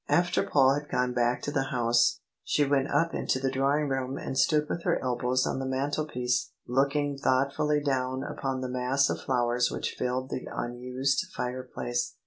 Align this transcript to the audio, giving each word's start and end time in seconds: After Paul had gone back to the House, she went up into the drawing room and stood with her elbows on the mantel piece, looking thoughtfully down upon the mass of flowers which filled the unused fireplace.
After 0.09 0.41
Paul 0.41 0.73
had 0.79 0.89
gone 0.89 1.13
back 1.13 1.43
to 1.43 1.51
the 1.51 1.65
House, 1.65 2.21
she 2.43 2.65
went 2.65 2.89
up 2.89 3.13
into 3.13 3.37
the 3.39 3.51
drawing 3.51 3.87
room 3.87 4.17
and 4.17 4.35
stood 4.35 4.67
with 4.67 4.81
her 4.81 4.99
elbows 4.99 5.45
on 5.45 5.59
the 5.59 5.67
mantel 5.67 6.07
piece, 6.07 6.49
looking 6.67 7.19
thoughtfully 7.19 7.81
down 7.83 8.23
upon 8.23 8.61
the 8.61 8.67
mass 8.67 9.11
of 9.11 9.21
flowers 9.21 9.69
which 9.69 9.93
filled 9.99 10.31
the 10.31 10.47
unused 10.51 11.27
fireplace. 11.37 12.15